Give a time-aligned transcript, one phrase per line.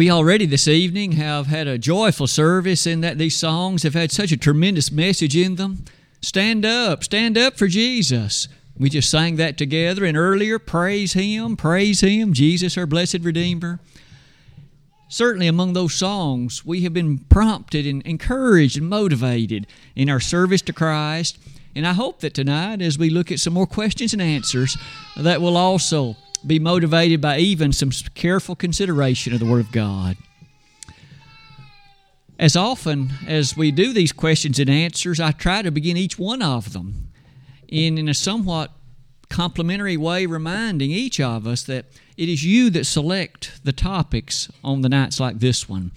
[0.00, 4.10] We already this evening have had a joyful service in that these songs have had
[4.10, 5.84] such a tremendous message in them.
[6.22, 8.48] Stand up, stand up for Jesus.
[8.78, 13.78] We just sang that together and earlier, praise Him, praise Him, Jesus, our blessed Redeemer.
[15.10, 20.62] Certainly, among those songs, we have been prompted and encouraged and motivated in our service
[20.62, 21.36] to Christ.
[21.76, 24.78] And I hope that tonight, as we look at some more questions and answers,
[25.14, 30.16] that will also be motivated by even some careful consideration of the Word of God.
[32.38, 36.40] As often as we do these questions and answers, I try to begin each one
[36.40, 37.10] of them
[37.68, 38.72] in, in a somewhat
[39.28, 41.84] complimentary way, reminding each of us that
[42.16, 45.92] it is you that select the topics on the nights like this one.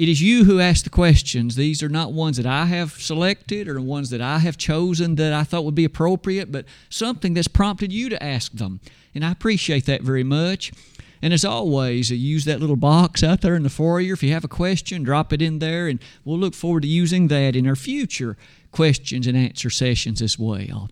[0.00, 1.56] It is you who ask the questions.
[1.56, 5.34] These are not ones that I have selected or ones that I have chosen that
[5.34, 8.80] I thought would be appropriate, but something that's prompted you to ask them.
[9.14, 10.72] And I appreciate that very much.
[11.20, 14.14] And as always, uh, use that little box out there in the foyer.
[14.14, 17.28] If you have a question, drop it in there, and we'll look forward to using
[17.28, 18.38] that in our future
[18.72, 20.88] questions and answer sessions as well.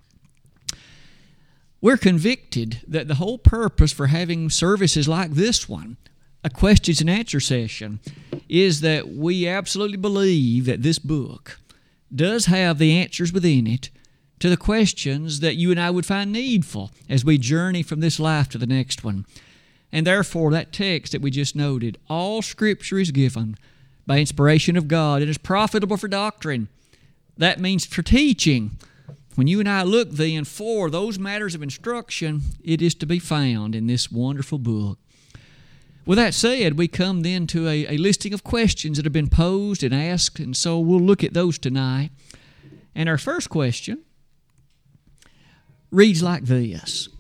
[1.80, 5.96] We're convicted that the whole purpose for having services like this one
[6.44, 8.00] a questions and answer session
[8.48, 11.58] is that we absolutely believe that this book
[12.14, 13.90] does have the answers within it
[14.38, 18.20] to the questions that you and I would find needful as we journey from this
[18.20, 19.26] life to the next one.
[19.90, 23.56] And therefore, that text that we just noted all Scripture is given
[24.06, 26.68] by inspiration of God and is profitable for doctrine.
[27.36, 28.72] That means for teaching.
[29.34, 33.18] When you and I look then for those matters of instruction, it is to be
[33.18, 34.98] found in this wonderful book.
[36.08, 39.28] With that said, we come then to a, a listing of questions that have been
[39.28, 42.08] posed and asked, and so we'll look at those tonight.
[42.94, 44.04] And our first question
[45.90, 47.10] reads like this.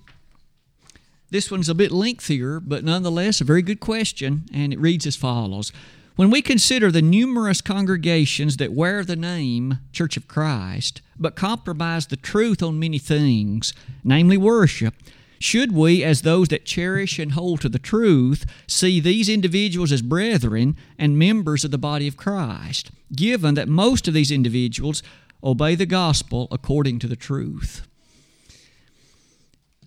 [1.28, 5.16] This one's a bit lengthier, but nonetheless a very good question, and it reads as
[5.16, 5.70] follows
[6.16, 12.06] When we consider the numerous congregations that wear the name Church of Christ, but compromise
[12.06, 14.94] the truth on many things, namely worship,
[15.38, 20.02] should we, as those that cherish and hold to the truth, see these individuals as
[20.02, 25.02] brethren and members of the body of Christ, given that most of these individuals
[25.42, 27.86] obey the gospel according to the truth?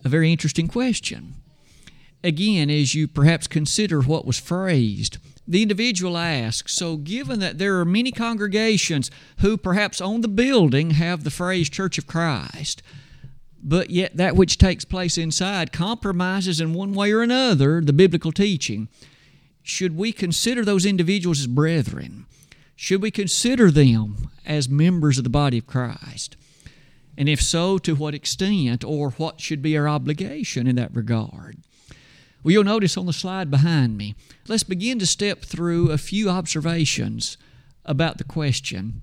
[0.04, 1.34] A very interesting question.
[2.24, 7.78] Again, as you perhaps consider what was phrased, the individual asks So, given that there
[7.78, 12.82] are many congregations who perhaps on the building have the phrase Church of Christ,
[13.62, 18.32] but yet that which takes place inside compromises in one way or another the biblical
[18.32, 18.88] teaching.
[19.62, 22.26] Should we consider those individuals as brethren?
[22.74, 26.36] Should we consider them as members of the body of Christ?
[27.16, 31.58] And if so, to what extent, or what should be our obligation in that regard?
[32.42, 34.16] Well, you'll notice on the slide behind me,
[34.48, 37.36] let's begin to step through a few observations
[37.84, 39.02] about the question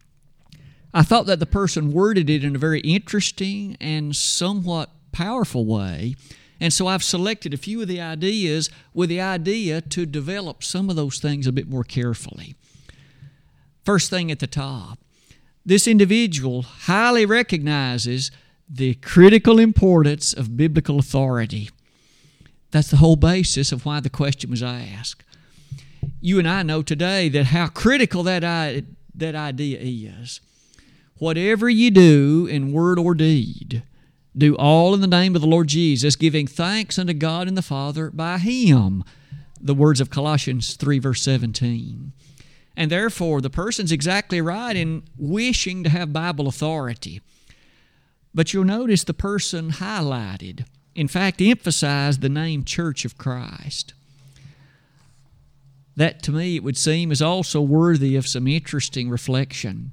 [0.94, 6.16] I thought that the person worded it in a very interesting and somewhat powerful way.
[6.60, 10.90] And so I've selected a few of the ideas with the idea to develop some
[10.90, 12.56] of those things a bit more carefully.
[13.86, 15.00] First thing at the top
[15.66, 18.32] this individual highly recognizes
[18.68, 21.70] the critical importance of biblical authority.
[22.72, 25.24] That's the whole basis of why the question was asked.
[26.22, 28.84] You and I know today that how critical that,
[29.16, 30.42] that idea is.
[31.20, 33.84] Whatever you do in word or deed,
[34.38, 37.62] do all in the name of the Lord Jesus, giving thanks unto God and the
[37.62, 39.04] Father by Him.
[39.60, 42.14] The words of Colossians 3, verse 17.
[42.78, 47.20] And therefore, the person's exactly right in wishing to have Bible authority.
[48.34, 50.66] But you'll notice the person highlighted,
[50.96, 53.94] in fact, emphasized the name Church of Christ.
[55.98, 59.92] That to me, it would seem, is also worthy of some interesting reflection.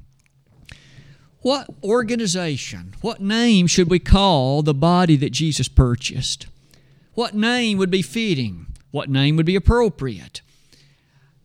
[1.46, 6.48] What organization, what name should we call the body that Jesus purchased?
[7.14, 8.66] What name would be fitting?
[8.90, 10.40] What name would be appropriate?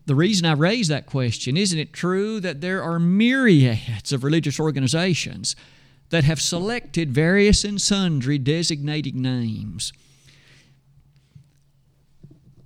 [0.06, 4.58] The reason I raise that question isn't it true that there are myriads of religious
[4.58, 5.54] organizations
[6.08, 9.92] that have selected various and sundry designating names?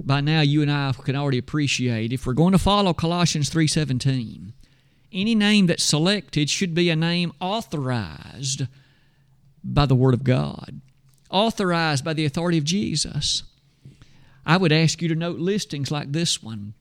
[0.03, 4.55] By now you and I can already appreciate if we're going to follow Colossians 3:17
[5.17, 8.67] any name that's selected should be a name authorized
[9.65, 10.81] by the Word of God,
[11.31, 13.43] authorized by the authority of Jesus.
[14.45, 16.75] I would ask you to note listings like this one.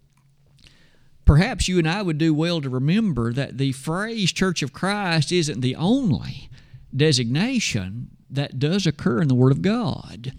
[1.23, 5.31] Perhaps you and I would do well to remember that the phrase Church of Christ
[5.31, 6.49] isn't the only
[6.95, 10.33] designation that does occur in the Word of God.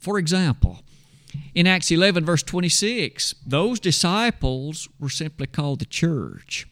[0.00, 0.80] For example,
[1.54, 6.66] In Acts 11, verse 26, those disciples were simply called the church.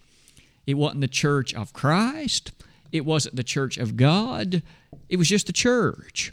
[0.71, 2.53] It wasn't the church of Christ,
[2.93, 4.63] it wasn't the church of God,
[5.09, 6.33] it was just the church.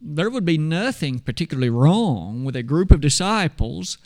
[0.00, 3.96] There would be nothing particularly wrong with a group of disciples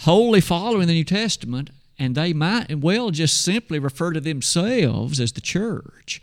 [0.00, 5.32] wholly following the New Testament, and they might well just simply refer to themselves as
[5.32, 6.20] the church.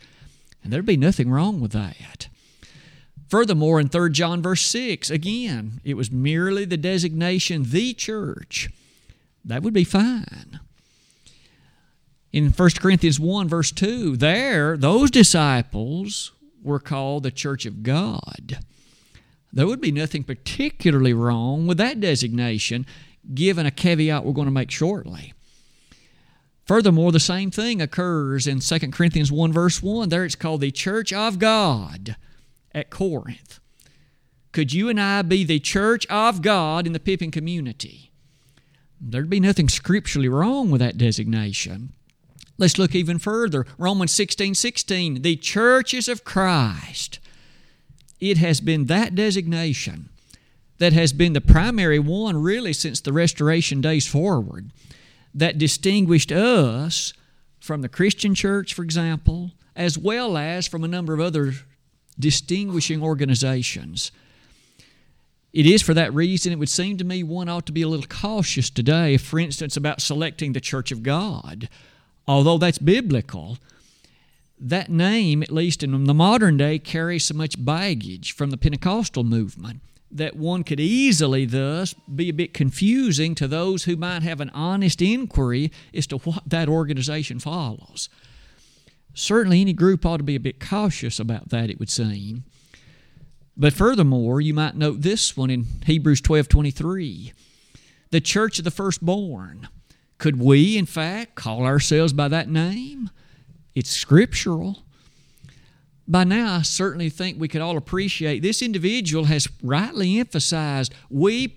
[0.62, 2.28] And there'd be nothing wrong with that.
[3.28, 8.70] Furthermore, in 3 John verse 6, again, it was merely the designation the church.
[9.44, 10.60] That would be fine.
[12.34, 16.32] In 1 Corinthians 1 verse 2, there, those disciples
[16.64, 18.58] were called the church of God.
[19.52, 22.86] There would be nothing particularly wrong with that designation,
[23.34, 25.32] given a caveat we're going to make shortly.
[26.66, 30.08] Furthermore, the same thing occurs in 2 Corinthians 1 verse 1.
[30.08, 32.16] There it's called the church of God
[32.74, 33.60] at Corinth.
[34.50, 38.10] Could you and I be the church of God in the Pippin community?
[39.00, 41.92] There'd be nothing scripturally wrong with that designation.
[42.56, 43.66] Let's look even further.
[43.78, 47.18] Romans 16 16, the churches of Christ.
[48.20, 50.08] It has been that designation
[50.78, 54.70] that has been the primary one really since the restoration days forward
[55.34, 57.12] that distinguished us
[57.58, 61.54] from the Christian church, for example, as well as from a number of other
[62.18, 64.12] distinguishing organizations.
[65.52, 67.88] It is for that reason, it would seem to me, one ought to be a
[67.88, 71.68] little cautious today, for instance, about selecting the Church of God.
[72.26, 73.58] Although that's biblical,
[74.58, 79.24] that name, at least in the modern day, carries so much baggage from the Pentecostal
[79.24, 79.80] movement
[80.10, 84.50] that one could easily thus be a bit confusing to those who might have an
[84.50, 88.08] honest inquiry as to what that organization follows.
[89.12, 92.44] Certainly, any group ought to be a bit cautious about that, it would seem.
[93.56, 97.32] But furthermore, you might note this one in Hebrews 12 23.
[98.10, 99.68] The church of the firstborn.
[100.18, 103.10] Could we, in fact, call ourselves by that name?
[103.74, 104.78] It's scriptural.
[106.06, 111.56] By now, I certainly think we could all appreciate this individual has rightly emphasized we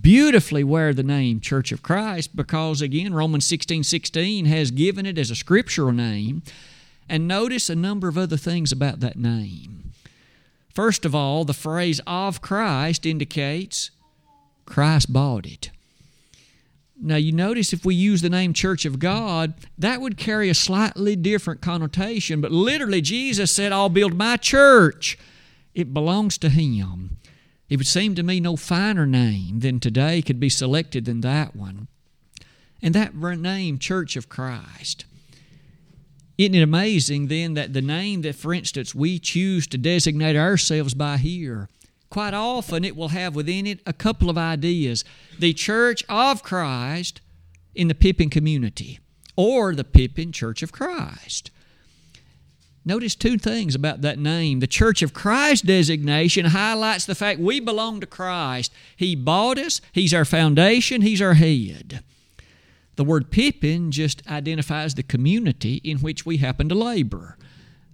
[0.00, 5.18] beautifully wear the name Church of Christ because, again, Romans 16 16 has given it
[5.18, 6.42] as a scriptural name.
[7.08, 9.92] And notice a number of other things about that name.
[10.72, 13.90] First of all, the phrase of Christ indicates
[14.64, 15.70] Christ bought it.
[17.04, 20.54] Now, you notice if we use the name Church of God, that would carry a
[20.54, 25.18] slightly different connotation, but literally, Jesus said, I'll build my church.
[25.74, 27.16] It belongs to Him.
[27.68, 31.56] It would seem to me no finer name than today could be selected than that
[31.56, 31.88] one.
[32.80, 35.04] And that name, Church of Christ.
[36.38, 40.94] Isn't it amazing then that the name that, for instance, we choose to designate ourselves
[40.94, 41.68] by here,
[42.12, 45.02] quite often it will have within it a couple of ideas.
[45.38, 47.22] The Church of Christ
[47.74, 49.00] in the Pippin community,
[49.34, 51.50] or the Pippin Church of Christ.
[52.84, 54.60] Notice two things about that name.
[54.60, 58.74] The Church of Christ designation highlights the fact we belong to Christ.
[58.94, 62.04] He bought us, He's our foundation, He's our head.
[62.96, 67.38] The word Pippin just identifies the community in which we happen to labor,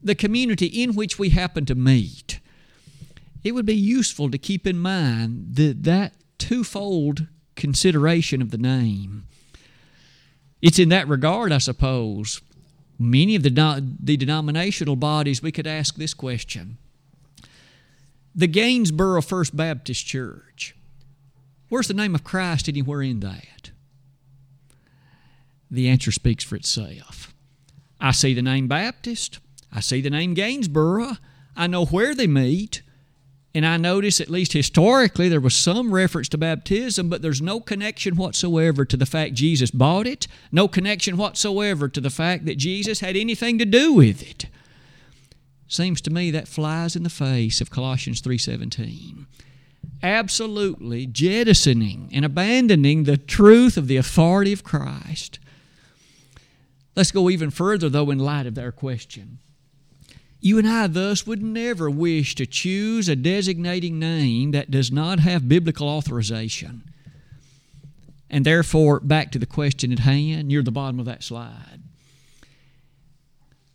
[0.03, 2.41] the community in which we happen to meet.
[3.45, 7.27] It would be useful to keep in mind that, that twofold
[7.57, 9.25] consideration of the name.
[10.61, 12.41] It's in that regard, I suppose,
[12.99, 16.79] many of the, the denominational bodies, we could ask this question.
[18.35, 20.75] The Gainsboro First Baptist Church,
[21.69, 23.59] where's the name of Christ anywhere in that?
[25.71, 27.35] the answer speaks for itself.
[28.01, 29.41] I see the name Baptist.
[29.73, 31.19] I see the name Gainsboro.
[31.57, 32.83] I know where they meet.
[33.59, 37.59] And I notice, at least historically, there was some reference to baptism, but there's no
[37.59, 42.57] connection whatsoever to the fact Jesus bought it, no connection whatsoever to the fact that
[42.57, 44.47] Jesus had anything to do with it.
[45.67, 49.27] Seems to me that flies in the face of Colossians 3:17.
[50.05, 55.41] Absolutely jettisoning and abandoning the truth of the authority of Christ
[56.99, 59.39] Let's go even further, though, in light of their question.
[60.41, 65.19] You and I, thus, would never wish to choose a designating name that does not
[65.21, 66.85] have biblical authorization.
[68.31, 71.83] And therefore, back to the question at hand, near the bottom of that slide.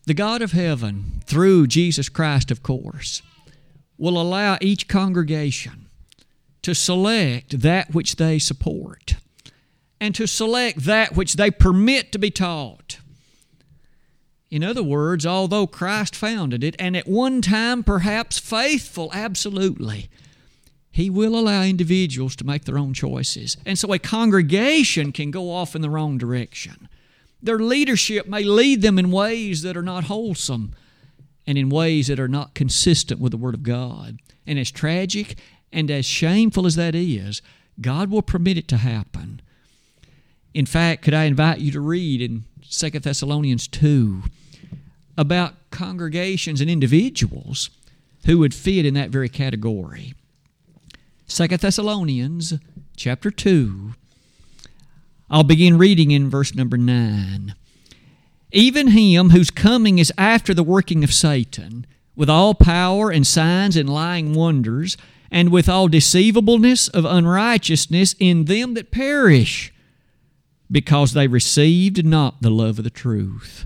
[0.05, 3.22] The God of heaven, through Jesus Christ, of course,
[3.98, 5.88] will allow each congregation
[6.62, 9.15] to select that which they support
[10.00, 13.00] and to select that which they permit to be taught.
[14.54, 20.12] In other words, although Christ founded it, and at one time perhaps faithful absolutely,
[20.92, 23.58] He will allow individuals to make their own choices.
[23.66, 26.88] And so a congregation can go off in the wrong direction.
[27.42, 30.76] Their leadership may lead them in ways that are not wholesome
[31.48, 34.20] and in ways that are not consistent with the Word of God.
[34.46, 35.40] And as tragic
[35.72, 37.42] and as shameful as that is,
[37.82, 39.42] God will permit it to happen.
[40.54, 44.22] In fact, could I invite you to read in 2 Thessalonians 2
[45.17, 47.70] about congregations and individuals
[48.25, 50.13] who would fit in that very category?
[51.27, 52.53] 2 Thessalonians
[52.96, 53.93] chapter 2.
[55.29, 57.55] I'll begin reading in verse number 9.
[58.51, 63.75] Even him whose coming is after the working of Satan, with all power and signs
[63.75, 64.96] and lying wonders,
[65.32, 69.74] and with all deceivableness of unrighteousness in them that perish,
[70.70, 73.65] because they received not the love of the truth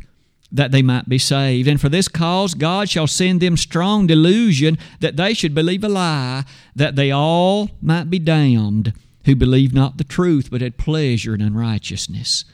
[0.51, 1.67] that they might be saved.
[1.67, 5.89] And for this cause God shall send them strong delusion that they should believe a
[5.89, 8.93] lie, that they all might be damned,
[9.25, 12.45] who believed not the truth, but had pleasure in unrighteousness.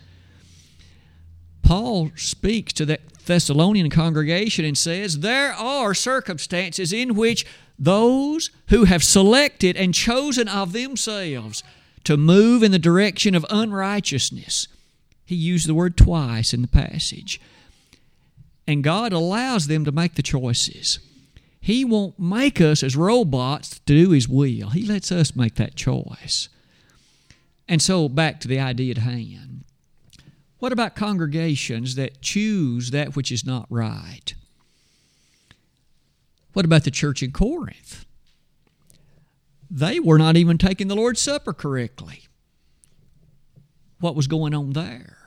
[1.61, 7.45] Paul speaks to that Thessalonian congregation and says, There are circumstances in which
[7.79, 11.63] those who have selected and chosen of themselves
[12.03, 14.67] to move in the direction of unrighteousness,
[15.25, 17.39] he used the word twice in the passage
[18.67, 20.99] and God allows them to make the choices.
[21.59, 24.69] He won't make us as robots to do His will.
[24.69, 26.49] He lets us make that choice.
[27.67, 29.63] And so, back to the idea at hand.
[30.59, 34.33] What about congregations that choose that which is not right?
[36.53, 38.05] What about the church in Corinth?
[39.69, 42.23] They were not even taking the Lord's Supper correctly.
[43.99, 45.17] What was going on there?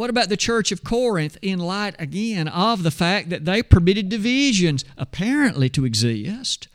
[0.00, 4.08] What about the church of Corinth in light again of the fact that they permitted
[4.08, 6.68] divisions apparently to exist?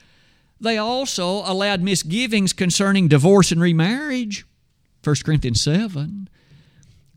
[0.62, 4.46] They also allowed misgivings concerning divorce and remarriage,
[5.04, 6.30] 1 Corinthians 7.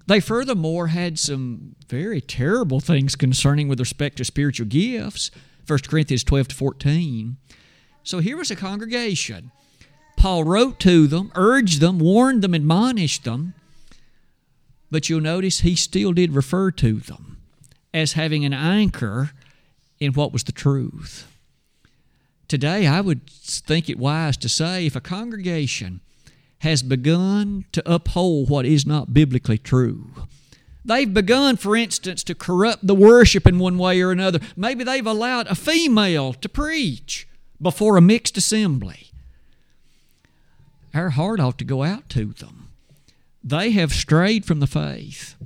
[0.07, 5.31] They furthermore had some very terrible things concerning with respect to spiritual gifts,
[5.67, 7.37] 1 Corinthians 12 to 14.
[8.03, 9.53] So here was a congregation.
[10.17, 13.53] Paul wrote to them, urged them, warned them, admonished them
[14.91, 17.39] but you'll notice he still did refer to them
[17.93, 19.31] as having an anchor
[20.01, 21.27] in what was the truth.
[22.47, 26.01] Today, I would think it wise to say if a congregation
[26.61, 30.11] has begun to uphold what is not biblically true,
[30.85, 34.41] they've begun, for instance, to corrupt the worship in one way or another.
[34.57, 37.29] Maybe they've allowed a female to preach
[37.61, 39.11] before a mixed assembly.
[40.95, 42.58] Our heart ought to go out to them
[43.49, 45.37] they have strayed from the faith.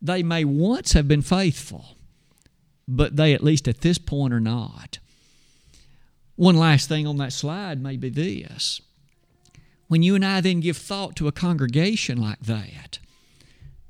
[0.00, 1.96] They may once have been faithful,
[2.88, 4.98] but they, at least at this point, are not.
[6.36, 8.80] One last thing on that slide may be this.
[9.88, 12.98] When you and I then give thought to a congregation like that,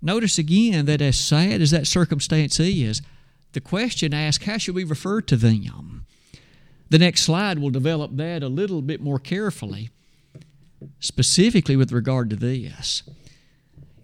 [0.02, 3.00] notice again that as sad as that circumstance is,
[3.52, 6.04] the question asks, how should we refer to them?
[6.90, 9.90] The next slide will develop that a little bit more carefully,
[11.00, 13.02] specifically with regard to this.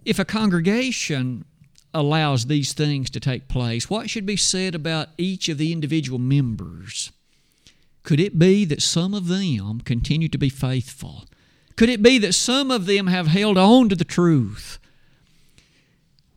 [0.09, 1.45] If a congregation
[1.93, 6.17] allows these things to take place, what should be said about each of the individual
[6.17, 7.11] members?
[8.01, 11.25] Could it be that some of them continue to be faithful?
[11.75, 14.79] Could it be that some of them have held on to the truth?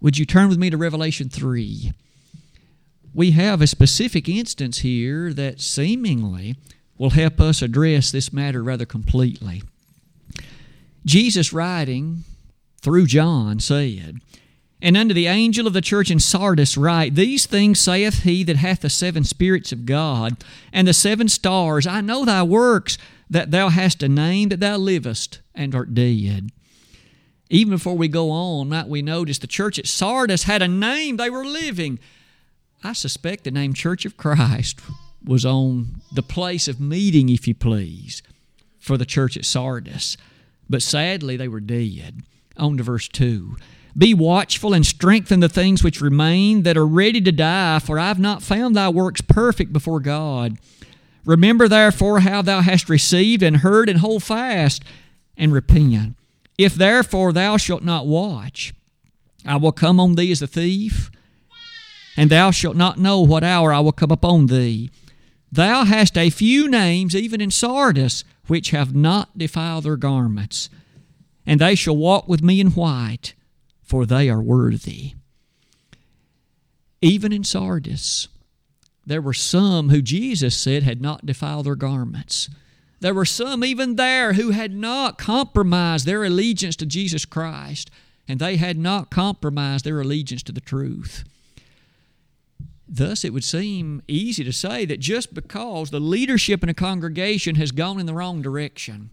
[0.03, 1.95] Would you turn with me to Revelation 3?
[3.15, 6.57] We have a specific instance here that seemingly
[6.99, 9.63] will help us address this matter rather completely.
[11.07, 12.25] Jesus writing
[12.83, 14.19] through John said,
[14.81, 18.57] And unto the angel of the church in Sardis write, These things saith he that
[18.57, 21.87] hath the seven spirits of God, and the seven stars.
[21.87, 22.99] I know thy works,
[23.31, 26.51] that thou hast a name that thou livest, and art dead.
[27.49, 31.17] Even before we go on, might we notice the church at Sardis had a name,
[31.17, 31.99] they were living.
[32.83, 34.81] I suspect the name Church of Christ
[35.25, 38.23] was on the place of meeting, if you please,
[38.79, 40.17] for the church at Sardis.
[40.69, 42.23] But sadly, they were dead.
[42.57, 43.57] On to verse 2.
[43.97, 48.09] Be watchful and strengthen the things which remain that are ready to die, for I
[48.09, 50.57] have not found thy works perfect before God.
[51.25, 54.83] Remember therefore how thou hast received and heard, and hold fast
[55.37, 56.17] and repent.
[56.57, 58.73] If therefore thou shalt not watch,
[59.45, 61.11] I will come on thee as a thief,
[62.17, 64.91] and thou shalt not know what hour I will come upon thee.
[65.51, 70.71] Thou hast a few names, even in Sardis, which have not defiled their garments
[71.47, 73.35] and they shall walk with me in white,
[73.83, 75.15] for they are worthy.
[77.01, 78.29] Even in Sardis,
[79.05, 82.49] there were some who Jesus said had not defiled their garments.
[83.01, 87.91] There were some even there who had not compromised their allegiance to Jesus Christ,
[88.29, 91.25] and they had not compromised their allegiance to the truth.
[92.89, 97.57] Thus, it would seem easy to say that just because the leadership in a congregation
[97.57, 99.11] has gone in the wrong direction,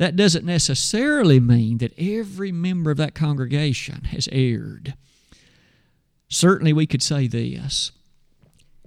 [0.00, 4.94] that doesn't necessarily mean that every member of that congregation has erred.
[6.26, 7.92] Certainly, we could say this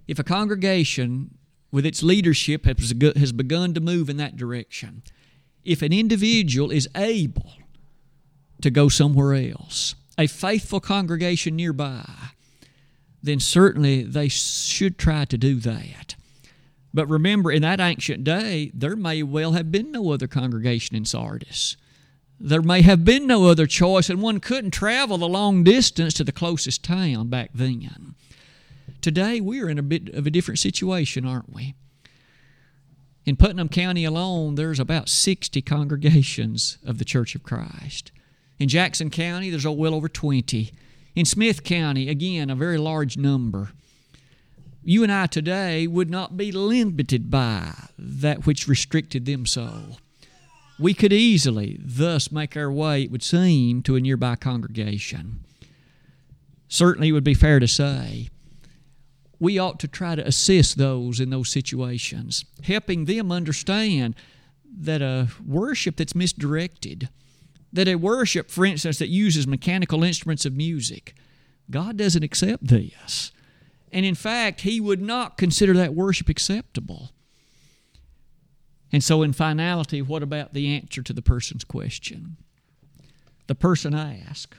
[0.08, 1.38] if a congregation
[1.72, 5.04] with its leadership has begun to move in that direction,
[5.64, 7.54] if an individual is able
[8.64, 12.10] to go somewhere else, a faithful congregation nearby,
[13.22, 16.16] then certainly they should try to do that.
[16.94, 21.06] But remember, in that ancient day, there may well have been no other congregation in
[21.06, 21.76] Sardis.
[22.40, 26.24] There may have been no other choice, and one couldn't travel the long distance to
[26.24, 28.16] the closest town back then.
[29.02, 31.74] Today, we're in a bit of a different situation, aren't we?
[33.26, 38.12] In Putnam County alone, there's about 60 congregations of the Church of Christ.
[38.60, 40.72] In Jackson County, there's oh, well over 20.
[41.16, 43.72] In Smith County, again, a very large number.
[44.84, 49.98] You and I today would not be limited by that which restricted them so.
[50.78, 55.46] We could easily, thus, make our way, it would seem, to a nearby congregation.
[56.68, 58.30] Certainly, it would be fair to say
[59.40, 64.16] we ought to try to assist those in those situations, helping them understand
[64.66, 67.10] that a worship that's misdirected,
[67.74, 71.14] that a worship, for instance, that uses mechanical instruments of music,
[71.70, 73.33] God doesn't accept this.
[73.94, 77.12] And in fact, He would not consider that worship acceptable.
[78.92, 82.38] And so, in finality, what about the answer to the person's question?
[83.48, 84.56] The person asked,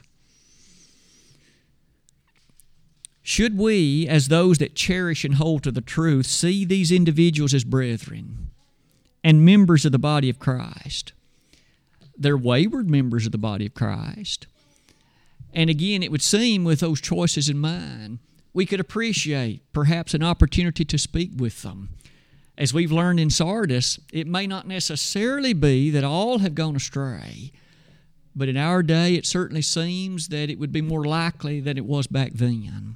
[3.21, 7.63] Should we, as those that cherish and hold to the truth, see these individuals as
[7.63, 8.51] brethren
[9.23, 11.11] and members of the body of Christ?
[12.17, 14.47] They're wayward members of the body of Christ.
[15.53, 18.19] And again, it would seem with those choices in mind,
[18.55, 21.89] we could appreciate perhaps an opportunity to speak with them.
[22.57, 27.51] As we've learned in Sardis, it may not necessarily be that all have gone astray,
[28.33, 31.85] but in our day, it certainly seems that it would be more likely than it
[31.85, 32.95] was back then.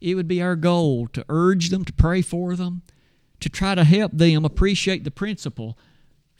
[0.00, 2.82] It would be our goal to urge them, to pray for them,
[3.38, 5.78] to try to help them appreciate the principle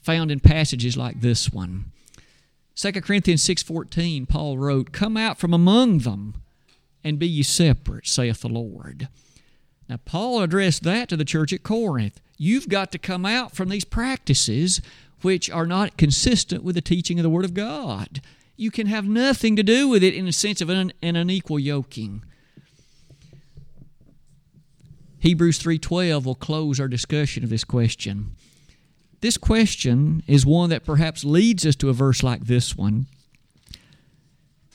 [0.03, 1.93] found in passages like this one.
[2.75, 6.35] 2 Corinthians 6:14 Paul wrote, "Come out from among them
[7.05, 9.09] and be ye separate, saith the Lord."
[9.89, 12.21] Now Paul addressed that to the church at Corinth.
[12.37, 14.81] You've got to come out from these practices
[15.21, 18.21] which are not consistent with the teaching of the Word of God.
[18.57, 21.59] You can have nothing to do with it in the sense of an, an unequal
[21.59, 22.23] yoking.
[25.19, 28.37] Hebrews 3:12 will close our discussion of this question.
[29.23, 33.07] This question is one that perhaps leads us to a verse like this one.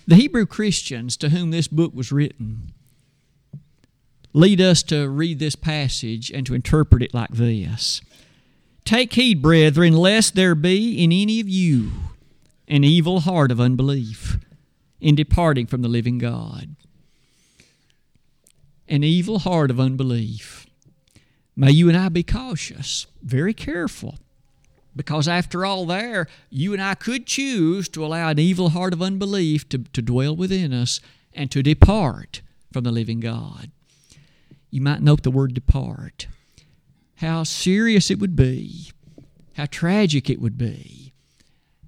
[0.09, 2.73] The Hebrew Christians to whom this book was written
[4.33, 8.01] lead us to read this passage and to interpret it like this
[8.85, 11.91] Take heed, brethren, lest there be in any of you
[12.67, 14.39] an evil heart of unbelief
[14.99, 16.75] in departing from the living God.
[18.87, 20.65] An evil heart of unbelief.
[21.55, 24.15] May you and I be cautious, very careful
[24.99, 29.01] because after all, there, you and I could choose to allow an evil heart of
[29.01, 30.99] unbelief to, to dwell within us
[31.33, 32.41] and to depart
[32.73, 33.71] from the living God.
[34.69, 36.27] You might note the word depart.
[37.15, 38.91] How serious it would be,
[39.53, 41.13] how tragic it would be.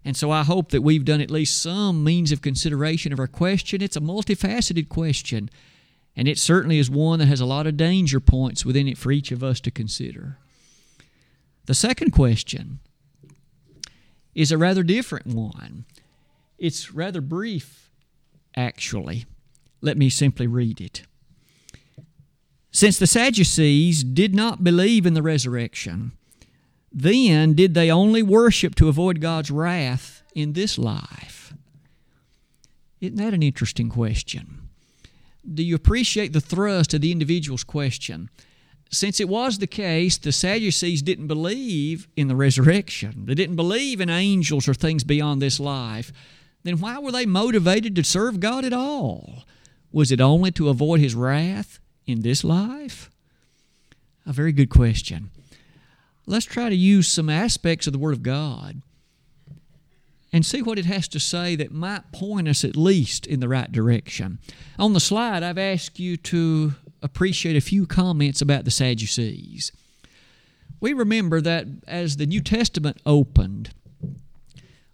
[0.05, 3.27] And so I hope that we've done at least some means of consideration of our
[3.27, 3.81] question.
[3.81, 5.49] It's a multifaceted question,
[6.15, 9.11] and it certainly is one that has a lot of danger points within it for
[9.11, 10.37] each of us to consider.
[11.65, 12.79] The second question
[14.33, 15.85] is a rather different one.
[16.57, 17.89] It's rather brief,
[18.55, 19.25] actually.
[19.81, 21.03] Let me simply read it.
[22.71, 26.13] Since the Sadducees did not believe in the resurrection,
[26.91, 31.53] then did they only worship to avoid God's wrath in this life?
[33.01, 34.69] Isn't that an interesting question?
[35.53, 38.29] Do you appreciate the thrust of the individual's question?
[38.91, 44.01] Since it was the case, the Sadducees didn't believe in the resurrection, they didn't believe
[44.01, 46.11] in angels or things beyond this life,
[46.63, 49.43] then why were they motivated to serve God at all?
[49.91, 53.09] Was it only to avoid His wrath in this life?
[54.25, 55.31] A very good question.
[56.27, 58.81] Let's try to use some aspects of the Word of God
[60.31, 63.49] and see what it has to say that might point us at least in the
[63.49, 64.39] right direction.
[64.77, 69.71] On the slide, I've asked you to appreciate a few comments about the Sadducees.
[70.79, 73.71] we remember that as the New Testament opened,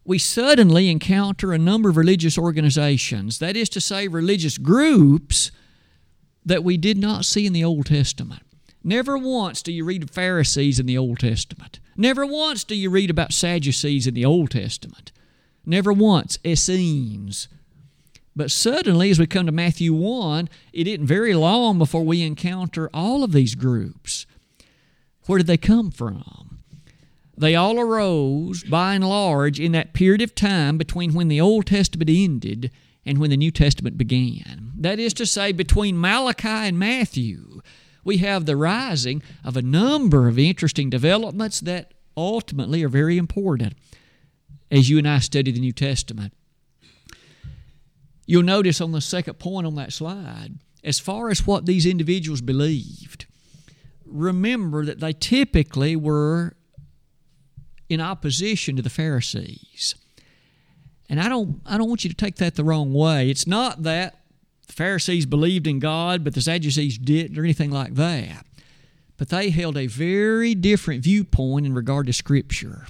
[0.03, 5.51] we suddenly encounter a number of religious organizations, that is to say, religious groups
[6.45, 8.41] that we did not see in the Old Testament.
[8.83, 11.81] Never once do you read of Pharisees in the Old Testament.
[11.97, 15.11] Never once do you read about Sadducees in the Old Testament.
[15.65, 17.49] Never once Essenes.
[18.37, 22.87] But suddenly, as we come to Matthew 1, it isn't very long before we encounter
[22.93, 24.27] all of these groups.
[25.25, 26.59] Where did they come from?
[27.35, 31.65] They all arose, by and large, in that period of time between when the Old
[31.65, 32.69] Testament ended
[33.07, 34.71] and when the New Testament began.
[34.77, 37.61] That is to say, between Malachi and Matthew,
[38.03, 43.73] we have the rising of a number of interesting developments that ultimately are very important
[44.69, 46.33] as you and I study the New Testament.
[48.27, 52.41] You'll notice on the second point on that slide, as far as what these individuals
[52.41, 53.25] believed,
[54.05, 56.55] remember that they typically were
[57.89, 59.95] in opposition to the Pharisees.
[61.09, 63.29] And I don't, I don't want you to take that the wrong way.
[63.29, 64.19] It's not that
[64.67, 68.45] the Pharisees believed in God, but the Sadducees didn't, or anything like that.
[69.15, 72.87] But they held a very different viewpoint in regard to Scripture.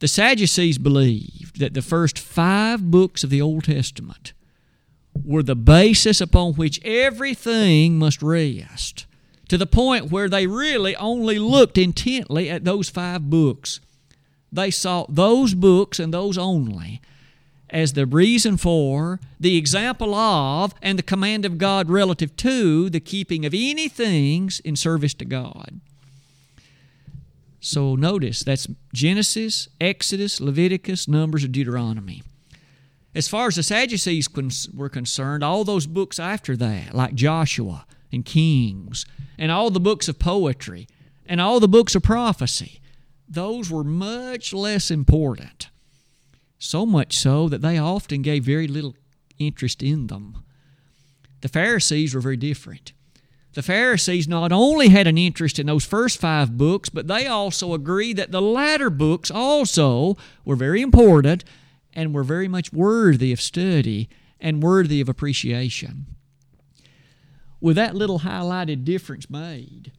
[0.00, 4.32] The Sadducees believed that the first five books of the Old Testament
[5.24, 9.06] were the basis upon which everything must rest,
[9.48, 13.80] to the point where they really only looked intently at those five books
[14.52, 17.00] they saw those books and those only
[17.70, 23.00] as the reason for, the example of, and the command of God relative to the
[23.00, 25.80] keeping of any things in service to God.
[27.64, 32.24] So notice that's Genesis, Exodus, Leviticus, Numbers, and Deuteronomy.
[33.14, 34.28] As far as the Sadducees
[34.74, 39.06] were concerned, all those books after that, like Joshua and Kings,
[39.38, 40.88] and all the books of poetry,
[41.24, 42.80] and all the books of prophecy,
[43.28, 45.68] those were much less important.
[46.58, 48.96] So much so that they often gave very little
[49.38, 50.42] interest in them.
[51.42, 52.92] The Pharisees were very different.
[53.54, 57.74] The Pharisees not only had an interest in those first five books, but they also
[57.74, 61.44] agreed that the latter books also were very important
[61.92, 64.08] and were very much worthy of study
[64.40, 66.06] and worthy of appreciation.
[67.60, 69.92] With that little highlighted difference made,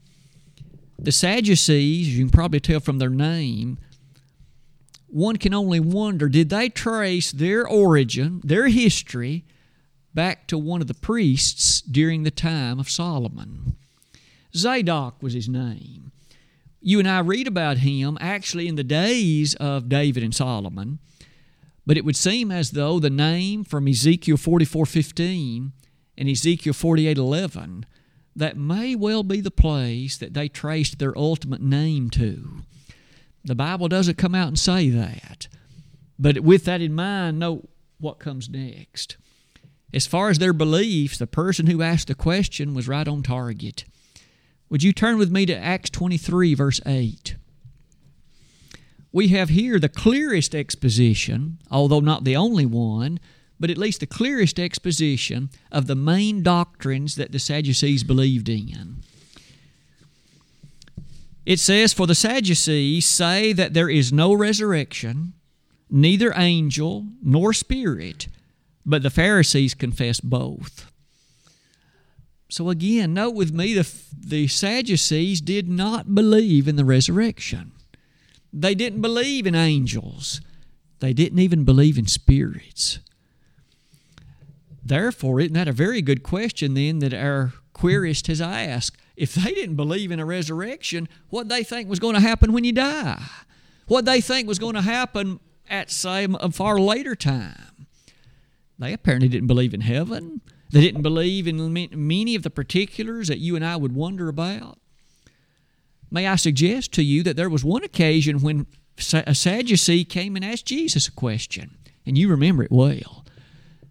[0.97, 3.77] the Sadducees, you can probably tell from their name,
[5.07, 9.45] one can only wonder did they trace their origin, their history,
[10.13, 13.75] back to one of the priests during the time of Solomon?
[14.55, 16.11] Zadok was his name.
[16.81, 20.99] You and I read about him actually in the days of David and Solomon,
[21.85, 25.71] but it would seem as though the name from Ezekiel 44:15
[26.17, 27.85] and Ezekiel 48:11
[28.35, 32.63] that may well be the place that they traced their ultimate name to.
[33.45, 35.47] The Bible doesn't come out and say that.
[36.17, 39.17] But with that in mind, note what comes next.
[39.93, 43.85] As far as their beliefs, the person who asked the question was right on target.
[44.69, 47.35] Would you turn with me to Acts 23, verse 8?
[49.11, 53.19] We have here the clearest exposition, although not the only one,
[53.59, 59.03] but at least the clearest exposition of the main doctrines that the Sadducees believed in.
[61.45, 65.33] It says, For the Sadducees say that there is no resurrection,
[65.91, 68.27] neither angel nor spirit,
[68.85, 70.91] but the Pharisees confessed both.
[72.49, 77.71] So again, note with me the, the Sadducees did not believe in the resurrection.
[78.51, 80.39] They didn't believe in angels.
[80.99, 82.99] They didn't even believe in spirits.
[84.85, 88.97] Therefore, isn't that a very good question then that our querist has asked?
[89.15, 92.63] If they didn't believe in a resurrection, what they think was going to happen when
[92.63, 93.21] you die?
[93.87, 97.72] What they think was going to happen at, say, a far later time?
[98.79, 100.41] They apparently didn't believe in heaven.
[100.71, 104.79] They didn't believe in many of the particulars that you and I would wonder about.
[106.09, 108.65] May I suggest to you that there was one occasion when
[109.13, 113.25] a Sadducee came and asked Jesus a question, and you remember it well.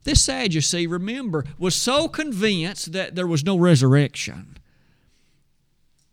[0.05, 4.59] This Sadducee, remember, was so convinced that there was no resurrection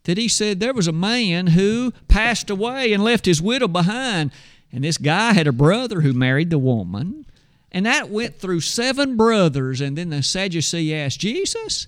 [0.09, 4.31] that he said there was a man who passed away and left his widow behind.
[4.71, 7.27] And this guy had a brother who married the woman.
[7.71, 9.81] And that went through seven brothers.
[9.81, 11.87] And then the Sadducee asked Jesus,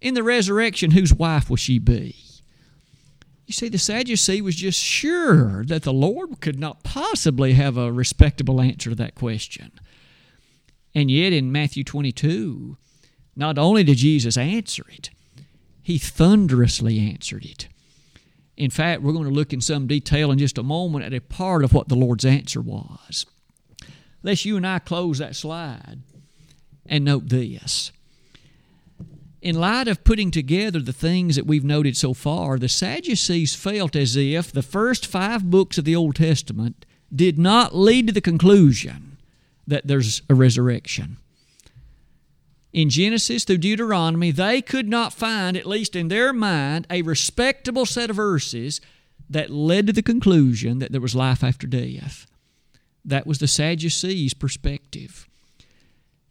[0.00, 2.16] in the resurrection, whose wife will she be?
[3.46, 7.92] You see, the Sadducee was just sure that the Lord could not possibly have a
[7.92, 9.72] respectable answer to that question.
[10.94, 12.76] And yet in Matthew 22,
[13.36, 15.10] not only did Jesus answer it,
[15.82, 17.68] he thunderously answered it.
[18.56, 21.20] In fact, we're going to look in some detail in just a moment at a
[21.20, 23.26] part of what the Lord's answer was.
[24.24, 25.98] Let's you and I close that slide
[26.86, 27.92] and note this.
[29.42, 33.94] In light of putting together the things that we've noted so far, the Sadducees felt
[33.94, 38.22] as if the first five books of the Old Testament did not lead to the
[38.22, 39.18] conclusion
[39.66, 41.18] that there's a resurrection.
[42.72, 47.84] In Genesis through Deuteronomy, they could not find, at least in their mind, a respectable
[47.84, 48.80] set of verses
[49.28, 52.26] that led to the conclusion that there was life after death.
[53.04, 55.28] That was the Sadducees' perspective.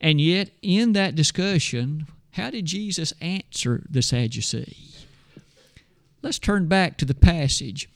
[0.01, 4.93] And yet, in that discussion, how did Jesus answer the Sadducee?
[6.21, 7.89] Let's turn back to the passage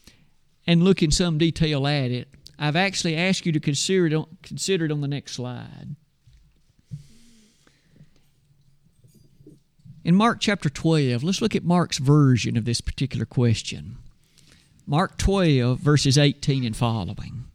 [0.68, 2.28] and look in some detail at it.
[2.60, 5.96] I've actually asked you to consider it on, consider it on the next slide.
[10.04, 13.98] In Mark chapter 12, let's look at Mark's version of this particular question.
[14.86, 17.47] Mark 12, verses 18 and following.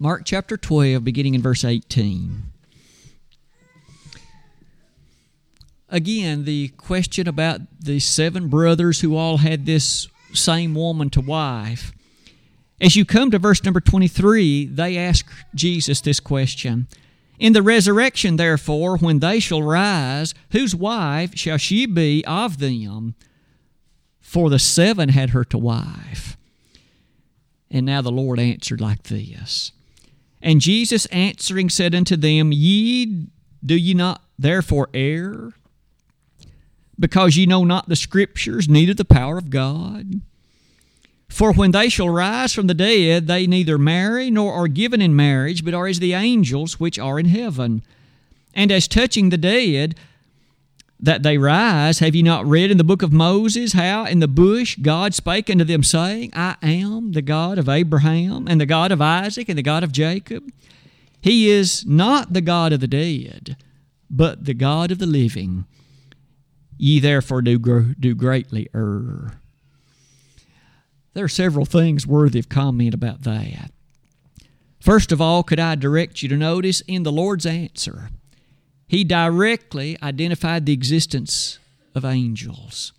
[0.00, 2.44] Mark chapter 12, beginning in verse 18.
[5.88, 11.90] Again, the question about the seven brothers who all had this same woman to wife.
[12.80, 16.86] As you come to verse number 23, they ask Jesus this question
[17.40, 23.16] In the resurrection, therefore, when they shall rise, whose wife shall she be of them?
[24.20, 26.36] For the seven had her to wife.
[27.68, 29.72] And now the Lord answered like this
[30.40, 33.26] And Jesus answering said unto them, Ye
[33.64, 35.52] do ye not therefore err?
[36.98, 40.20] Because ye know not the Scriptures, neither the power of God?
[41.28, 45.14] For when they shall rise from the dead, they neither marry nor are given in
[45.14, 47.82] marriage, but are as the angels which are in heaven.
[48.54, 49.94] And as touching the dead,
[51.00, 54.28] that they rise, have ye not read in the book of Moses how in the
[54.28, 58.90] bush God spake unto them, saying, I am the God of Abraham, and the God
[58.90, 60.50] of Isaac, and the God of Jacob?
[61.20, 63.56] He is not the God of the dead,
[64.10, 65.66] but the God of the living.
[66.76, 69.40] Ye therefore do, do greatly err.
[71.14, 73.72] There are several things worthy of comment about that.
[74.80, 78.10] First of all, could I direct you to notice in the Lord's answer,
[78.88, 81.58] He directly identified the existence
[81.94, 82.92] of angels.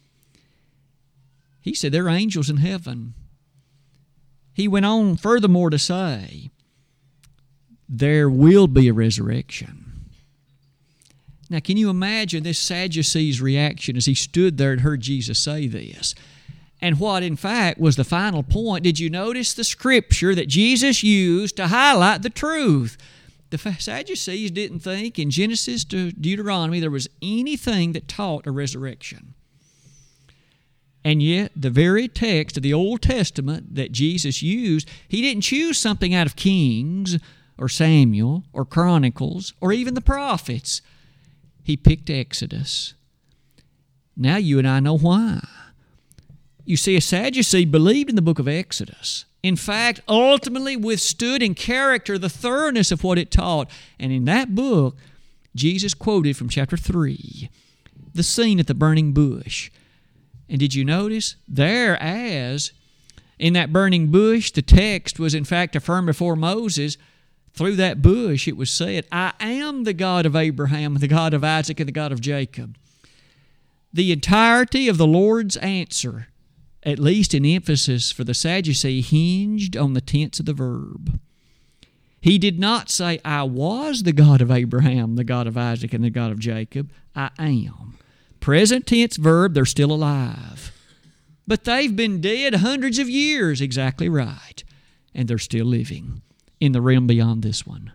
[1.61, 3.15] He said there are angels in heaven.
[4.53, 6.51] He went on furthermore to say,
[7.87, 9.85] there will be a resurrection.
[11.49, 15.65] Now, can you imagine this Sadducee's reaction as he stood there and heard Jesus say
[15.65, 16.13] this?
[16.81, 18.83] And what, in fact, was the final point?
[18.83, 22.97] Did you notice the scripture that Jesus used to highlight the truth?
[23.49, 29.33] The Sadducees didn't think in Genesis to Deuteronomy there was anything that taught a resurrection.
[31.03, 35.77] And yet, the very text of the Old Testament that Jesus used, he didn't choose
[35.77, 37.17] something out of Kings
[37.57, 40.81] or Samuel or Chronicles or even the prophets
[41.63, 42.93] he picked Exodus.
[44.15, 45.39] Now you and I know why.
[46.65, 49.25] You see, a Sadducee believed in the book of Exodus.
[49.41, 53.69] In fact, ultimately withstood in character the thoroughness of what it taught.
[53.97, 54.97] And in that book,
[55.55, 57.49] Jesus quoted from chapter 3
[58.13, 59.69] the scene at the burning bush.
[60.49, 61.35] And did you notice?
[61.47, 62.71] There, as
[63.37, 66.97] in that burning bush, the text was in fact affirmed before Moses
[67.53, 71.43] through that bush, it was said, I am the God of Abraham, the God of
[71.43, 72.77] Isaac, and the God of Jacob.
[73.91, 76.28] The entirety of the Lord's answer,
[76.83, 81.19] at least in emphasis for the Sadducee, hinged on the tense of the verb.
[82.21, 86.03] He did not say, I was the God of Abraham, the God of Isaac, and
[86.03, 86.91] the God of Jacob.
[87.15, 87.97] I am.
[88.39, 90.71] Present tense verb, they're still alive.
[91.47, 94.63] But they've been dead hundreds of years, exactly right.
[95.15, 96.21] And they're still living
[96.59, 97.93] in the realm beyond this one.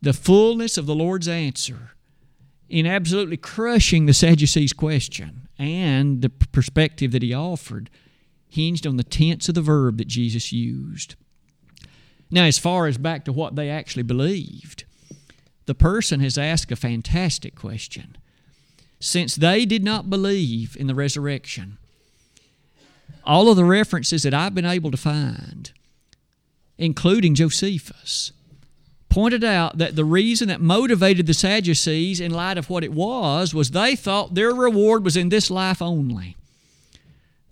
[0.00, 1.92] The fullness of the Lord's answer
[2.68, 7.90] in absolutely crushing the Sadducees' question and the perspective that he offered
[8.48, 11.14] hinged on the tense of the verb that Jesus used.
[12.30, 14.84] Now, as far as back to what they actually believed,
[15.66, 18.16] the person has asked a fantastic question.
[19.00, 21.78] Since they did not believe in the resurrection,
[23.24, 25.72] all of the references that I've been able to find
[26.78, 28.32] including Josephus,
[29.12, 33.52] pointed out that the reason that motivated the Sadducees in light of what it was
[33.52, 36.34] was they thought their reward was in this life only.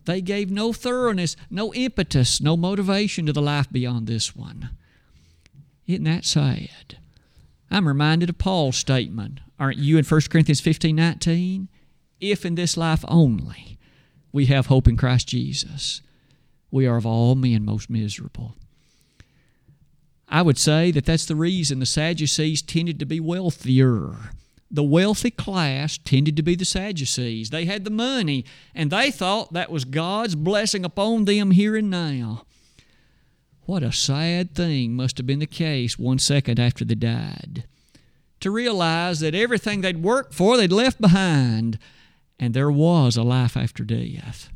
[0.07, 4.71] They gave no thoroughness, no impetus, no motivation to the life beyond this one.
[5.87, 6.97] Isn't that sad?
[7.71, 11.69] I'm reminded of Paul's statement Aren't you in 1 Corinthians 15 19?
[12.23, 13.79] If in this life only
[14.33, 16.01] we have hope in Christ Jesus,
[16.71, 18.55] we are of all men most miserable.
[20.31, 24.31] I would say that that's the reason the Sadducees tended to be wealthier.
[24.71, 27.51] The wealthy class tended to be the Sadducees.
[27.51, 31.91] They had the money, and they thought that was God's blessing upon them here and
[31.91, 32.45] now.
[33.63, 37.65] What a sad thing must have been the case one second after they died.
[38.41, 41.79] To realize that everything they'd worked for, they'd left behind,
[42.39, 44.49] and there was a life after death.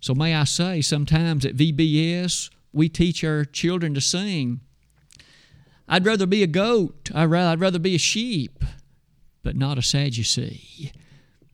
[0.00, 4.60] So, may I say, sometimes at VBS, we teach our children to sing.
[5.88, 8.64] I'd rather be a goat, I'd rather be a sheep,
[9.42, 10.92] but not a Sadducee.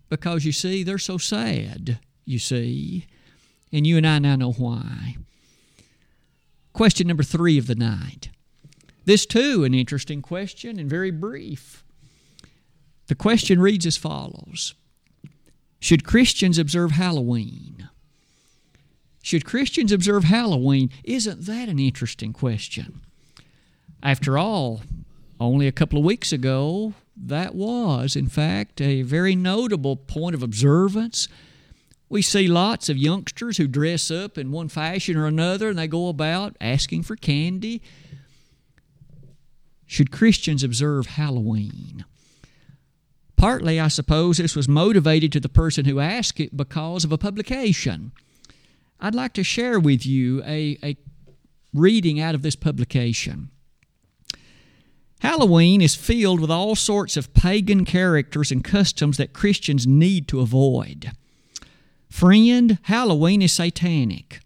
[0.09, 3.07] Because you see, they're so sad, you see.
[3.73, 5.17] And you and I now know why.
[6.73, 8.29] Question number three of the night.
[9.07, 11.85] This, too, an interesting question and very brief.
[13.07, 14.75] The question reads as follows
[15.81, 17.89] Should Christians observe Halloween?
[19.27, 20.89] Should Christians observe Halloween?
[21.03, 23.01] Isn't that an interesting question?
[24.01, 24.83] After all,
[25.41, 30.45] only a couple of weeks ago, that was, in fact, a very notable point of
[30.45, 31.27] observance.
[32.09, 35.89] We see lots of youngsters who dress up in one fashion or another and they
[35.89, 37.83] go about asking for candy.
[39.87, 42.05] Should Christians observe Halloween?
[43.35, 47.19] Partly, I suppose, this was motivated to the person who asked it because of a
[47.19, 48.12] publication.
[49.01, 50.97] I'd like to share with you a, a
[51.75, 53.51] reading out of this publication.
[55.21, 60.41] Halloween is filled with all sorts of pagan characters and customs that Christians need to
[60.41, 61.13] avoid.
[62.11, 64.41] Friend, Halloween is satanic.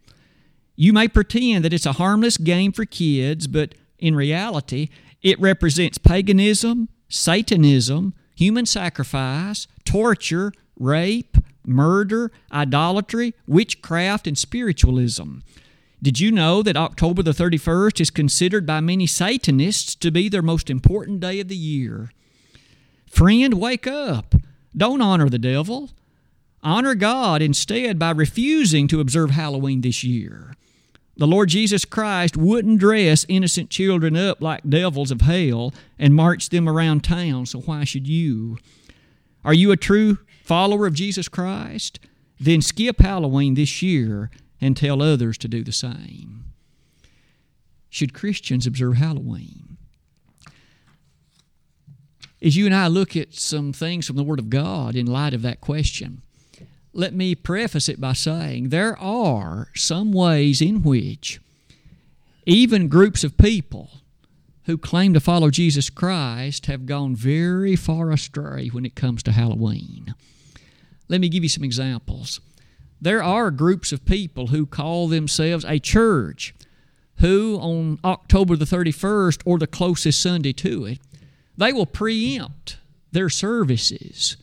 [0.77, 4.89] You may pretend that it's a harmless game for kids, but in reality,
[5.23, 15.39] it represents paganism, Satanism, human sacrifice, torture, rape, murder, idolatry, witchcraft, and spiritualism.
[16.03, 20.43] Did you know that October the 31st is considered by many Satanists to be their
[20.43, 22.11] most important day of the year?
[23.07, 24.35] Friend, wake up.
[24.75, 25.91] Don't honor the devil.
[26.63, 30.55] Honor God instead by refusing to observe Halloween this year.
[31.17, 36.49] The Lord Jesus Christ wouldn't dress innocent children up like devils of hell and march
[36.49, 38.57] them around town, so why should you?
[39.45, 40.19] Are you a true
[40.51, 42.01] follower of Jesus Christ?
[42.41, 46.47] Then skip Halloween this year and tell others to do the same.
[47.89, 49.77] Should Christians observe Halloween?
[52.43, 55.35] As you and I look at some things from the Word of God in light
[55.35, 56.23] of that question,
[56.93, 61.41] let me preface it by saying there are some ways in which
[62.45, 63.89] even groups of people
[64.65, 69.31] who claim to follow Jesus Christ have gone very far astray when it comes to
[69.31, 70.17] Halloween.
[71.11, 72.41] Let me give you some examples.
[73.01, 76.55] There are groups of people who call themselves a church
[77.17, 81.01] who, on October the 31st or the closest Sunday to it,
[81.57, 82.79] they will preempt
[83.11, 84.37] their services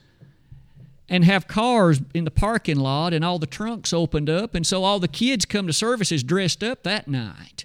[1.07, 4.53] and have cars in the parking lot and all the trunks opened up.
[4.53, 7.63] And so all the kids come to services dressed up that night.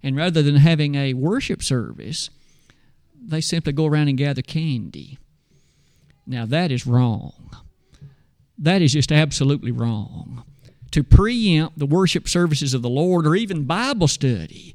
[0.00, 2.30] And rather than having a worship service,
[3.20, 5.18] they simply go around and gather candy.
[6.24, 7.32] Now, that is wrong.
[8.58, 10.44] That is just absolutely wrong.
[10.90, 14.74] To preempt the worship services of the Lord or even Bible study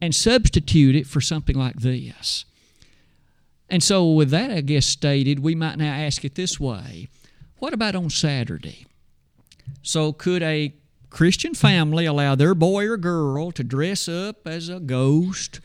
[0.00, 2.44] and substitute it for something like this.
[3.70, 7.08] And so, with that, I guess, stated, we might now ask it this way
[7.58, 8.86] what about on Saturday?
[9.82, 10.74] So, could a
[11.10, 15.60] Christian family allow their boy or girl to dress up as a ghost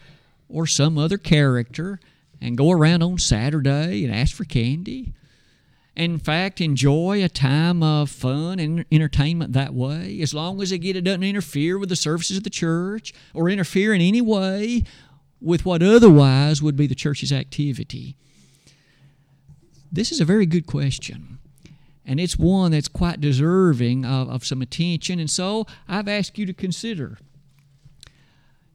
[0.48, 2.00] or some other character
[2.40, 5.14] and go around on Saturday and ask for candy?
[5.98, 11.04] In fact, enjoy a time of fun and entertainment that way, as long as it
[11.04, 14.84] doesn't interfere with the services of the church or interfere in any way
[15.42, 18.16] with what otherwise would be the church's activity.
[19.92, 21.40] This is a very good question
[22.08, 25.20] and it's one that's quite deserving of, of some attention.
[25.20, 27.18] And so I've asked you to consider,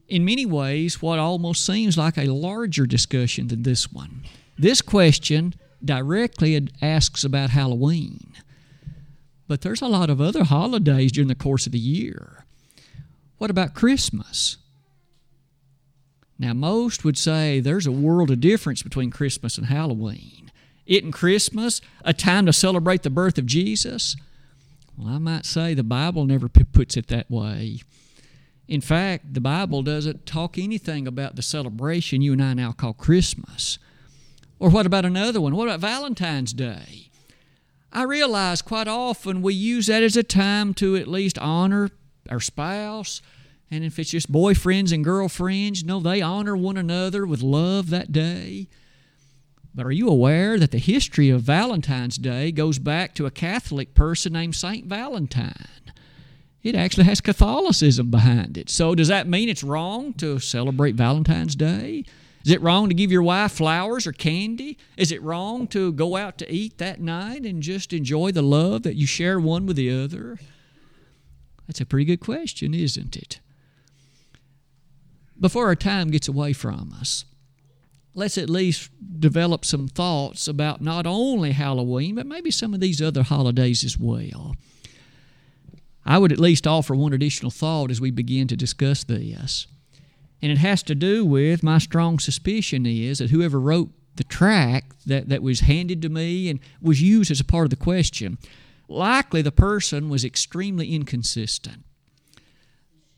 [0.07, 4.25] in many ways, what almost seems like a larger discussion than this one.
[4.59, 5.55] This question
[5.85, 8.33] directly it asks about Halloween,
[9.49, 12.45] but there's a lot of other holidays during the course of the year.
[13.39, 14.59] What about Christmas?
[16.39, 20.51] Now, most would say there's a world of difference between Christmas and Halloween.
[20.87, 24.17] Isn't Christmas a time to celebrate the birth of Jesus?
[24.97, 27.81] Well, I might say the Bible never puts it that way.
[28.69, 32.93] In fact, the Bible doesn't talk anything about the celebration you and I now call
[32.93, 33.79] Christmas.
[34.63, 35.57] Or what about another one?
[35.57, 37.11] What about Valentine's Day?
[37.93, 41.91] I realize quite often we use that as a time to at least honor
[42.31, 43.21] our spouse.
[43.73, 48.13] And if it's just boyfriends and girlfriends, no, they honor one another with love that
[48.13, 48.69] day.
[49.75, 53.95] But are you aware that the history of Valentine's Day goes back to a Catholic
[53.95, 55.91] person named Saint Valentine?
[56.63, 58.71] It actually has Catholicism behind it.
[58.71, 62.05] So, does that mean it's wrong to celebrate Valentine's Day?
[62.45, 64.77] Is it wrong to give your wife flowers or candy?
[64.97, 68.83] Is it wrong to go out to eat that night and just enjoy the love
[68.83, 70.39] that you share one with the other?
[71.67, 73.41] That's a pretty good question, isn't it?
[75.39, 77.25] Before our time gets away from us,
[78.15, 78.91] let's at least
[79.21, 83.97] develop some thoughts about not only Halloween, but maybe some of these other holidays as
[83.97, 84.57] well.
[86.05, 89.69] I would at least offer one additional thought as we begin to discuss this.
[90.43, 95.07] And it has to do with my strong suspicion is that whoever wrote the tract
[95.07, 98.39] that, that was handed to me and was used as a part of the question,
[98.89, 101.85] likely the person was extremely inconsistent.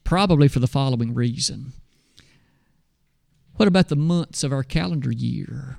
[0.04, 1.72] Probably for the following reason.
[3.56, 5.78] What about the months of our calendar year?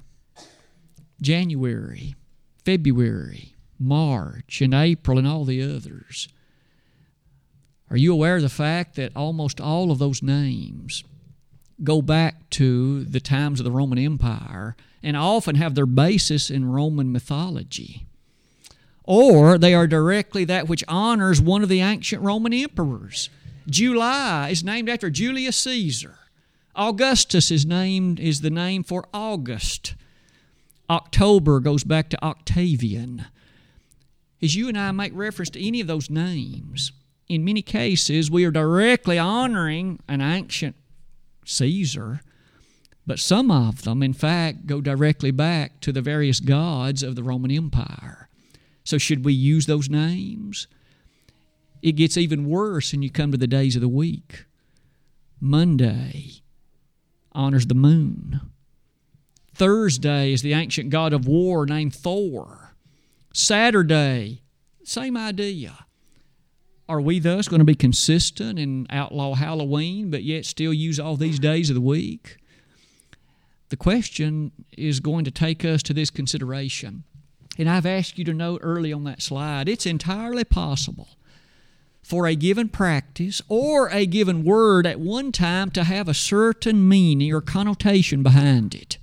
[1.22, 2.16] January,
[2.64, 6.28] February, March, and April, and all the others.
[7.90, 11.04] Are you aware of the fact that almost all of those names
[11.84, 16.72] go back to the times of the Roman Empire and often have their basis in
[16.72, 18.06] Roman mythology?
[19.04, 23.30] Or they are directly that which honors one of the ancient Roman emperors.
[23.68, 26.18] July is named after Julius Caesar.
[26.76, 29.96] Augustus is named is the name for August.
[30.90, 33.26] October goes back to Octavian.
[34.42, 36.92] As you and I make reference to any of those names,
[37.28, 40.76] in many cases we are directly honoring an ancient
[41.46, 42.22] Caesar,
[43.08, 47.24] but some of them, in fact, go directly back to the various gods of the
[47.24, 48.30] Roman Empire.
[48.84, 50.68] So, should we use those names?
[51.82, 54.46] It gets even worse when you come to the days of the week.
[55.40, 56.42] Monday,
[57.32, 58.42] honors the moon.
[59.54, 62.76] Thursday is the ancient god of war named Thor.
[63.34, 64.42] Saturday,
[64.84, 65.86] same idea.
[66.88, 71.16] Are we thus going to be consistent and outlaw Halloween, but yet still use all
[71.16, 72.38] these days of the week?
[73.70, 77.04] The question is going to take us to this consideration.
[77.58, 81.08] And I've asked you to note early on that slide it's entirely possible
[82.04, 86.88] for a given practice or a given word at one time to have a certain
[86.88, 89.00] meaning or connotation behind it.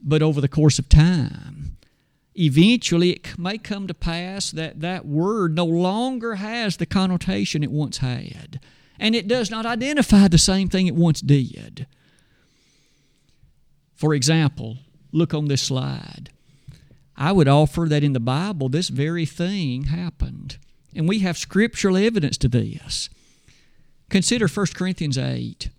[0.00, 1.76] But over the course of time,
[2.34, 7.70] eventually it may come to pass that that word no longer has the connotation it
[7.70, 8.60] once had,
[8.98, 11.86] and it does not identify the same thing it once did.
[13.94, 14.78] For example,
[15.12, 16.30] look on this slide.
[17.16, 20.58] I would offer that in the Bible this very thing happened.
[20.94, 23.08] And we have scriptural evidence to this.
[24.10, 25.70] Consider 1 Corinthians 8.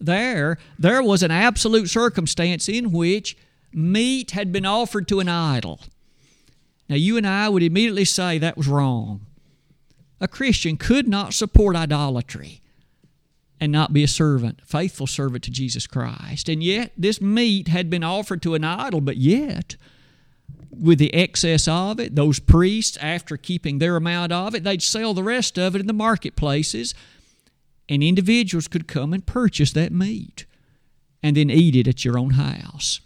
[0.00, 3.36] There, there was an absolute circumstance in which
[3.78, 5.80] meat had been offered to an idol.
[6.88, 9.26] Now, you and I would immediately say that was wrong.
[10.20, 12.60] A Christian could not support idolatry
[13.60, 16.48] and not be a servant, faithful servant to Jesus Christ.
[16.48, 19.76] And yet, this meat had been offered to an idol, but yet,
[20.70, 25.14] with the excess of it, those priests, after keeping their amount of it, they'd sell
[25.14, 26.94] the rest of it in the marketplaces,
[27.88, 30.46] and individuals could come and purchase that meat
[31.22, 33.00] and then eat it at your own house.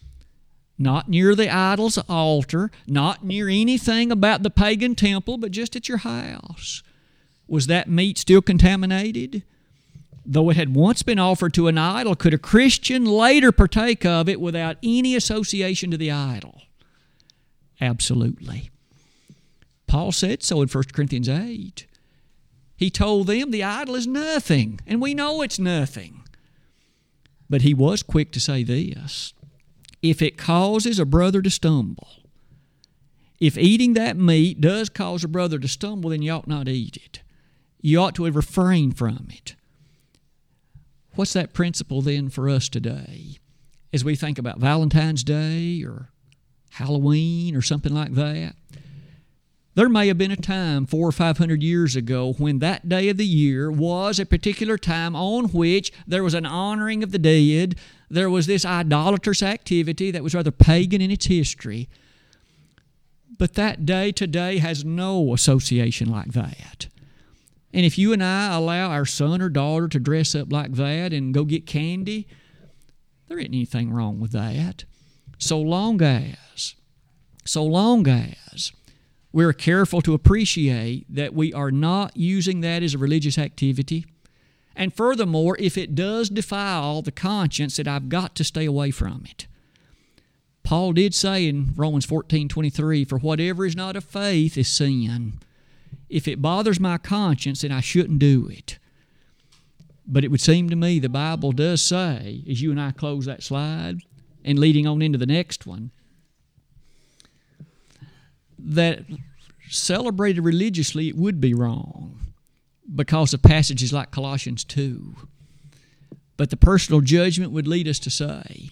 [0.82, 5.88] Not near the idol's altar, not near anything about the pagan temple, but just at
[5.88, 6.82] your house.
[7.46, 9.44] Was that meat still contaminated?
[10.26, 14.28] Though it had once been offered to an idol, could a Christian later partake of
[14.28, 16.62] it without any association to the idol?
[17.80, 18.70] Absolutely.
[19.86, 21.86] Paul said so in 1 Corinthians 8.
[22.76, 26.24] He told them the idol is nothing, and we know it's nothing.
[27.48, 29.32] But he was quick to say this
[30.02, 32.08] if it causes a brother to stumble,
[33.40, 36.96] if eating that meat does cause a brother to stumble, then you ought not eat
[36.96, 37.22] it.
[37.80, 39.56] You ought to refrain from it.
[41.14, 43.38] What's that principle then for us today?
[43.92, 46.10] As we think about Valentine's Day or
[46.70, 48.54] Halloween or something like that.
[49.74, 53.08] There may have been a time four or five hundred years ago when that day
[53.08, 57.18] of the year was a particular time on which there was an honoring of the
[57.18, 57.76] dead.
[58.12, 61.88] There was this idolatrous activity that was rather pagan in its history.
[63.38, 66.88] But that day today has no association like that.
[67.72, 71.14] And if you and I allow our son or daughter to dress up like that
[71.14, 72.28] and go get candy,
[73.28, 74.84] there isn't anything wrong with that.
[75.38, 76.74] so long as,
[77.46, 78.72] so long as
[79.32, 84.04] we're careful to appreciate that we are not using that as a religious activity.
[84.74, 89.24] And furthermore, if it does defile the conscience, that I've got to stay away from
[89.28, 89.46] it.
[90.62, 95.34] Paul did say in Romans 14 23, For whatever is not of faith is sin.
[96.08, 98.78] If it bothers my conscience, then I shouldn't do it.
[100.06, 103.26] But it would seem to me the Bible does say, as you and I close
[103.26, 104.00] that slide
[104.44, 105.90] and leading on into the next one,
[108.58, 109.04] that
[109.68, 112.31] celebrated religiously it would be wrong
[112.94, 115.14] because of passages like Colossians 2.
[116.36, 118.70] But the personal judgment would lead us to say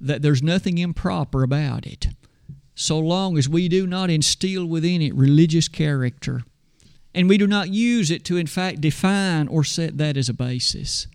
[0.00, 2.08] that there's nothing improper about it
[2.74, 6.42] so long as we do not instill within it religious character
[7.14, 10.34] and we do not use it to, in fact, define or set that as a
[10.34, 11.06] basis.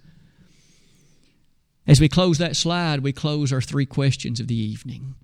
[1.87, 5.15] As we close that slide, we close our three questions of the evening.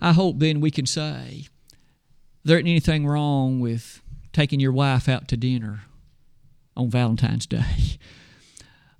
[0.00, 1.46] I hope then we can say
[2.44, 4.01] there isn't anything wrong with
[4.32, 5.82] taking your wife out to dinner
[6.76, 7.98] on Valentine's Day.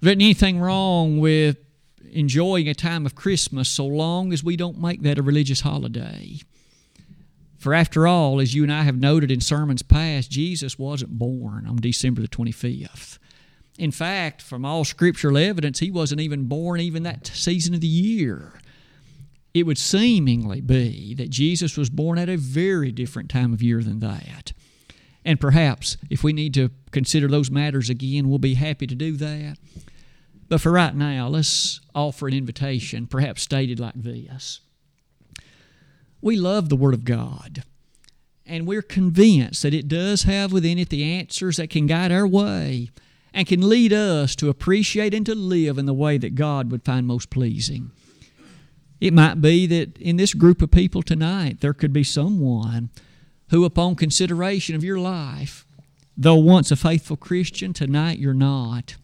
[0.00, 1.58] There isn't anything wrong with
[2.10, 6.40] enjoying a time of Christmas so long as we don't make that a religious holiday.
[7.56, 11.66] For after all, as you and I have noted in sermons past, Jesus wasn't born
[11.66, 13.18] on December the 25th.
[13.78, 17.86] In fact, from all scriptural evidence, he wasn't even born even that season of the
[17.86, 18.60] year.
[19.54, 23.82] It would seemingly be that Jesus was born at a very different time of year
[23.82, 24.52] than that.
[25.24, 29.16] And perhaps if we need to consider those matters again, we'll be happy to do
[29.16, 29.56] that.
[30.48, 34.60] But for right now, let's offer an invitation, perhaps stated like this
[36.20, 37.62] We love the Word of God,
[38.44, 42.26] and we're convinced that it does have within it the answers that can guide our
[42.26, 42.90] way
[43.32, 46.84] and can lead us to appreciate and to live in the way that God would
[46.84, 47.90] find most pleasing.
[49.00, 52.90] It might be that in this group of people tonight, there could be someone
[53.52, 55.66] who, upon consideration of your life,
[56.16, 58.96] though once a faithful Christian, tonight you're not.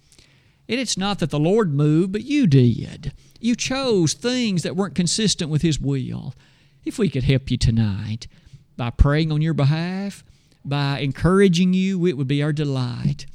[0.67, 3.13] And it's not that the Lord moved, but you did.
[3.41, 6.35] You chose things that weren't consistent with His will.
[6.83, 8.27] If we could help you tonight
[8.75, 10.25] by praying on your behalf,
[10.65, 13.27] by encouraging you, it would be our delight.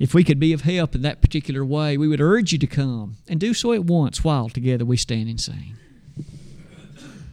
[0.00, 2.66] If we could be of help in that particular way, we would urge you to
[2.66, 5.76] come and do so at once while together we stand and sing.